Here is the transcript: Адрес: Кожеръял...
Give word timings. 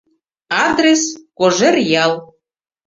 Адрес: 0.65 1.01
Кожеръял... 1.37 2.13